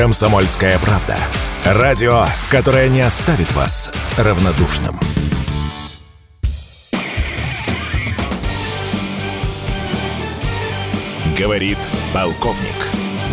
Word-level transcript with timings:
Комсомольская 0.00 0.78
правда. 0.78 1.14
Радио, 1.62 2.24
которое 2.50 2.88
не 2.88 3.02
оставит 3.02 3.52
вас 3.52 3.92
равнодушным. 4.16 4.98
Говорит 11.38 11.76
полковник. 12.14 12.88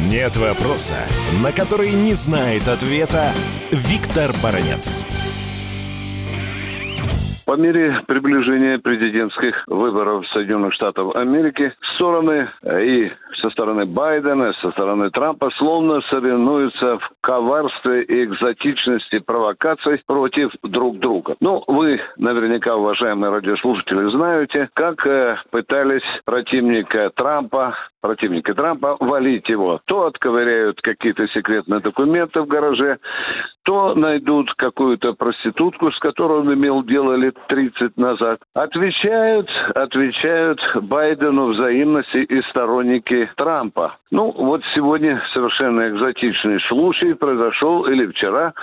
Нет 0.09 0.35
вопроса, 0.35 0.97
на 1.41 1.53
который 1.53 1.91
не 1.91 2.13
знает 2.15 2.67
ответа 2.67 3.31
Виктор 3.71 4.33
Баранец. 4.43 5.05
По 7.47 7.55
мере 7.55 8.03
приближения 8.07 8.77
президентских 8.77 9.63
выборов 9.67 10.27
Соединенных 10.33 10.73
Штатов 10.73 11.15
Америки 11.15 11.71
стороны 11.95 12.49
э, 12.61 12.85
и 12.85 13.11
со 13.41 13.49
стороны 13.51 13.85
Байдена, 13.85 14.51
со 14.61 14.69
стороны 14.71 15.09
Трампа 15.11 15.49
словно 15.51 16.01
соревнуются 16.09 16.97
в 16.97 17.09
коварстве 17.27 18.03
и 18.03 18.23
экзотичности 18.23 19.19
провокаций 19.19 20.01
против 20.07 20.53
друг 20.63 20.97
друга. 20.99 21.35
Ну, 21.41 21.61
вы 21.67 21.99
наверняка, 22.15 22.77
уважаемые 22.77 23.31
радиослушатели, 23.33 24.09
знаете, 24.11 24.69
как 24.73 25.05
э, 25.05 25.35
пытались 25.51 26.03
противника 26.23 27.11
Трампа 27.13 27.75
противника 28.07 28.53
Трампа, 28.53 28.95
валить 29.01 29.49
его. 29.49 29.81
То 29.85 30.05
отковыряют 30.05 30.81
какие-то 30.81 31.27
секретные 31.27 31.81
документы 31.81 32.41
в 32.41 32.47
гараже, 32.47 32.99
то 33.63 33.95
найдут 33.95 34.53
какую-то 34.53 35.11
проститутку, 35.13 35.91
с 35.91 35.99
которой 35.99 36.39
он 36.39 36.53
имел 36.53 36.83
дело 36.83 37.15
лет 37.15 37.35
30 37.49 37.97
назад. 37.97 38.39
Отвечают, 38.53 39.49
отвечают 39.75 40.61
Байдену 40.83 41.47
взаимности 41.47 42.19
и 42.19 42.41
сторонники 42.43 43.29
Трампа. 43.35 43.97
Ну, 44.09 44.31
вот 44.31 44.61
сегодня 44.73 45.21
совершенно 45.33 45.89
экзотичный 45.89 46.61
случай 46.61 47.13
произошел 47.17 47.85
или 47.85 48.07
вчера, 48.07 48.53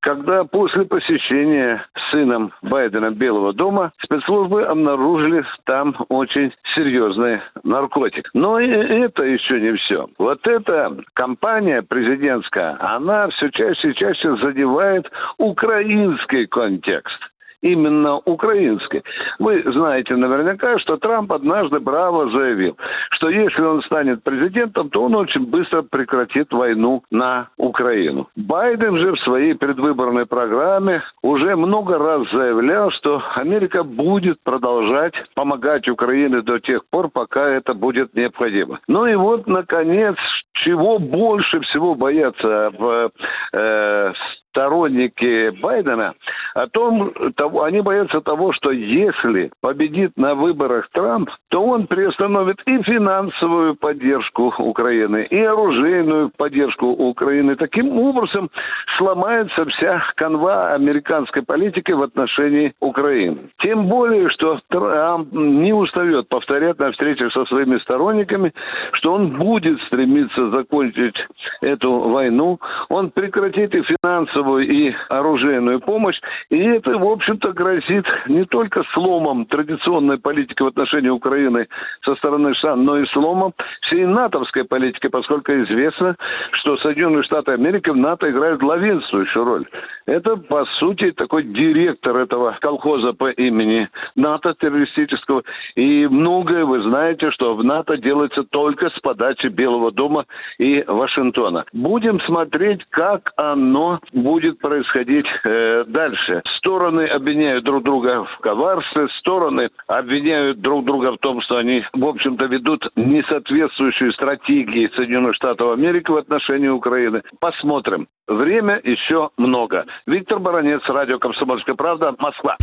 когда 0.00 0.44
после 0.44 0.84
посещения 0.84 1.84
сыном 2.10 2.52
Байдена 2.62 3.10
Белого 3.10 3.52
дома 3.52 3.92
спецслужбы 4.02 4.64
обнаружили 4.64 5.44
там 5.64 5.96
очень 6.08 6.52
серьезный 6.74 7.40
наркотик. 7.64 8.30
Но 8.32 8.58
и 8.60 8.68
это 8.68 9.24
еще 9.24 9.60
не 9.60 9.72
все. 9.76 10.08
Вот 10.18 10.46
эта 10.46 10.96
кампания 11.14 11.82
президентская, 11.82 12.76
она 12.80 13.28
все 13.30 13.50
чаще 13.50 13.90
и 13.90 13.94
чаще 13.94 14.36
задевает 14.36 15.10
украинский 15.38 16.46
контекст 16.46 17.20
именно 17.66 18.18
украинской. 18.24 19.02
Вы 19.38 19.62
знаете 19.66 20.16
наверняка, 20.16 20.78
что 20.78 20.96
Трамп 20.96 21.32
однажды 21.32 21.80
браво 21.80 22.30
заявил, 22.30 22.76
что 23.10 23.28
если 23.28 23.62
он 23.62 23.82
станет 23.82 24.22
президентом, 24.22 24.90
то 24.90 25.02
он 25.02 25.14
очень 25.14 25.46
быстро 25.46 25.82
прекратит 25.82 26.52
войну 26.52 27.02
на 27.10 27.48
Украину. 27.56 28.28
Байден 28.36 28.98
же 28.98 29.12
в 29.12 29.20
своей 29.20 29.54
предвыборной 29.54 30.26
программе 30.26 31.02
уже 31.22 31.56
много 31.56 31.98
раз 31.98 32.30
заявлял, 32.30 32.90
что 32.92 33.22
Америка 33.34 33.82
будет 33.82 34.38
продолжать 34.42 35.14
помогать 35.34 35.88
Украине 35.88 36.42
до 36.42 36.58
тех 36.60 36.86
пор, 36.86 37.08
пока 37.08 37.48
это 37.48 37.74
будет 37.74 38.14
необходимо. 38.14 38.78
Ну 38.88 39.06
и 39.06 39.14
вот, 39.14 39.46
наконец, 39.46 40.16
чего 40.52 40.98
больше 40.98 41.60
всего 41.60 41.94
боятся 41.94 42.70
в 42.78 43.10
э, 43.52 44.12
сторонники 44.56 45.50
Байдена 45.60 46.14
о 46.54 46.66
том, 46.68 47.12
того, 47.36 47.64
они 47.64 47.82
боятся 47.82 48.22
того, 48.22 48.52
что 48.52 48.70
если 48.70 49.50
победит 49.60 50.12
на 50.16 50.34
выборах 50.34 50.88
Трамп, 50.92 51.28
то 51.50 51.62
он 51.62 51.86
приостановит 51.86 52.56
и 52.64 52.82
финансовую 52.82 53.74
поддержку 53.74 54.54
Украины, 54.58 55.26
и 55.28 55.38
оружейную 55.42 56.30
поддержку 56.34 56.86
Украины. 56.86 57.56
Таким 57.56 57.98
образом 57.98 58.50
сломается 58.96 59.66
вся 59.66 60.02
канва 60.14 60.72
американской 60.72 61.42
политики 61.42 61.92
в 61.92 62.02
отношении 62.02 62.72
Украины. 62.80 63.50
Тем 63.58 63.86
более, 63.86 64.30
что 64.30 64.58
Трамп 64.68 65.32
не 65.32 65.74
устает 65.74 66.28
повторять 66.28 66.78
на 66.78 66.92
встречах 66.92 67.32
со 67.32 67.44
своими 67.44 67.76
сторонниками, 67.78 68.54
что 68.92 69.12
он 69.12 69.36
будет 69.36 69.78
стремиться 69.82 70.48
закончить 70.50 71.16
эту 71.60 71.98
войну, 72.08 72.58
он 72.88 73.10
прекратит 73.10 73.74
и 73.74 73.82
финансовую 73.82 74.45
финансовую 74.46 74.66
и 74.66 74.94
оружейную 75.08 75.80
помощь. 75.80 76.18
И 76.50 76.58
это, 76.58 76.96
в 76.98 77.04
общем-то, 77.04 77.52
грозит 77.52 78.06
не 78.28 78.44
только 78.44 78.82
сломом 78.94 79.46
традиционной 79.46 80.18
политики 80.18 80.62
в 80.62 80.66
отношении 80.66 81.08
Украины 81.08 81.66
со 82.04 82.14
стороны 82.16 82.54
США, 82.54 82.76
но 82.76 82.98
и 82.98 83.06
сломом 83.06 83.52
всей 83.82 84.06
натовской 84.06 84.64
политики, 84.64 85.08
поскольку 85.08 85.52
известно, 85.52 86.16
что 86.52 86.76
Соединенные 86.78 87.22
Штаты 87.22 87.52
Америки 87.52 87.90
в 87.90 87.96
НАТО 87.96 88.30
играют 88.30 88.60
главенствующую 88.60 89.44
роль. 89.44 89.66
Это, 90.06 90.36
по 90.36 90.64
сути, 90.78 91.10
такой 91.10 91.42
директор 91.42 92.16
этого 92.16 92.56
колхоза 92.60 93.12
по 93.12 93.30
имени 93.30 93.88
НАТО 94.14 94.54
террористического. 94.58 95.42
И 95.74 96.06
многое 96.06 96.64
вы 96.64 96.80
знаете, 96.82 97.30
что 97.32 97.54
в 97.54 97.64
НАТО 97.64 97.96
делается 97.96 98.44
только 98.44 98.90
с 98.90 99.00
подачи 99.00 99.48
Белого 99.48 99.90
дома 99.90 100.24
и 100.58 100.84
Вашингтона. 100.86 101.64
Будем 101.72 102.20
смотреть, 102.20 102.84
как 102.90 103.32
оно 103.36 103.98
будет 104.12 104.35
будет 104.36 104.58
происходить 104.58 105.24
э, 105.44 105.84
дальше. 105.86 106.42
Стороны 106.58 107.06
обвиняют 107.06 107.64
друг 107.64 107.82
друга 107.82 108.24
в 108.24 108.38
коварстве, 108.40 109.08
стороны 109.18 109.70
обвиняют 109.86 110.60
друг 110.60 110.84
друга 110.84 111.12
в 111.12 111.18
том, 111.18 111.40
что 111.40 111.56
они, 111.56 111.82
в 111.94 112.04
общем-то, 112.04 112.44
ведут 112.44 112.86
несоответствующую 112.96 114.12
стратегии 114.12 114.90
Соединенных 114.94 115.34
Штатов 115.36 115.72
Америки 115.72 116.10
в 116.10 116.16
отношении 116.16 116.68
Украины. 116.68 117.22
Посмотрим. 117.40 118.08
Время 118.28 118.78
еще 118.84 119.30
много. 119.38 119.86
Виктор 120.06 120.38
Баранец, 120.38 120.82
радио 120.86 121.18
«Комсомольская 121.18 121.74
правда», 121.74 122.14
Москва. 122.18 122.58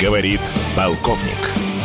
Говорит 0.00 0.40
полковник. 0.76 1.71